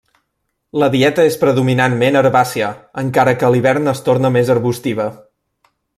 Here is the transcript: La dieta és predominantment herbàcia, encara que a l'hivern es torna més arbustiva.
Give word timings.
La 0.83 0.87
dieta 0.95 1.25
és 1.31 1.37
predominantment 1.43 2.17
herbàcia, 2.21 2.69
encara 3.05 3.35
que 3.43 3.47
a 3.51 3.55
l'hivern 3.57 3.93
es 3.93 4.03
torna 4.09 4.33
més 4.39 4.51
arbustiva. 4.55 5.07